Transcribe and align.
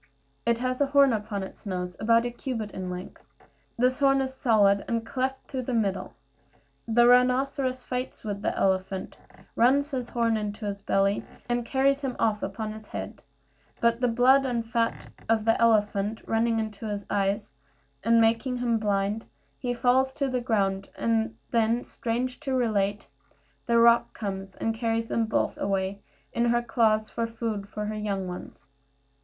It 0.47 0.57
has 0.57 0.81
a 0.81 0.87
horn 0.87 1.13
upon 1.13 1.43
its 1.43 1.63
nose, 1.63 1.95
about 1.99 2.25
a 2.25 2.31
cubit 2.31 2.71
in 2.71 2.89
length; 2.89 3.21
this 3.77 3.99
horn 3.99 4.19
is 4.19 4.33
solid, 4.33 4.83
and 4.87 5.05
cleft 5.05 5.45
through 5.47 5.61
the 5.61 5.75
middle. 5.75 6.15
The 6.87 7.07
rhinoceros 7.07 7.83
fights 7.83 8.23
with 8.23 8.41
the 8.41 8.57
elephant, 8.57 9.15
runs 9.55 9.91
his 9.91 10.09
horn 10.09 10.37
into 10.37 10.65
his 10.65 10.81
belly, 10.81 11.23
and 11.47 11.63
carries 11.67 12.01
him 12.01 12.15
off 12.17 12.41
upon 12.41 12.71
his 12.73 12.87
head; 12.87 13.21
but 13.79 14.01
the 14.01 14.07
blood 14.07 14.43
and 14.43 14.63
the 14.63 14.69
fat 14.69 15.07
of 15.29 15.45
the 15.45 15.61
elephant 15.61 16.21
running 16.25 16.57
into 16.57 16.87
his 16.87 17.05
eyes 17.07 17.53
and 18.03 18.19
making 18.19 18.57
him 18.57 18.79
blind, 18.79 19.25
he 19.59 19.71
falls 19.71 20.11
to 20.13 20.27
the 20.27 20.41
ground; 20.41 20.89
and 20.97 21.35
then, 21.51 21.83
strange 21.83 22.39
to 22.39 22.55
relate, 22.55 23.05
the 23.67 23.77
roc 23.77 24.15
comes 24.15 24.55
and 24.55 24.73
carries 24.73 25.05
them 25.09 25.27
both 25.27 25.59
away 25.59 26.01
in 26.33 26.45
her 26.45 26.63
claws 26.63 27.07
for 27.07 27.27
food 27.27 27.69
for 27.69 27.85
her 27.85 27.93
young 27.93 28.27
ones. 28.27 28.67